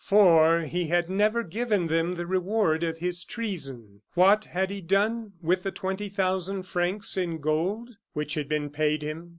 For 0.03 0.61
he 0.61 0.87
had 0.87 1.11
never 1.11 1.43
given 1.43 1.85
them 1.85 2.15
the 2.15 2.25
reward 2.25 2.81
of 2.81 2.97
his 2.97 3.23
treason. 3.23 4.01
What 4.15 4.45
had 4.45 4.71
he 4.71 4.81
done 4.81 5.33
with 5.43 5.61
the 5.61 5.69
twenty 5.71 6.09
thousand 6.09 6.63
francs 6.63 7.17
in 7.17 7.37
gold 7.37 7.97
which 8.13 8.33
had 8.33 8.49
been 8.49 8.71
paid 8.71 9.03
him? 9.03 9.29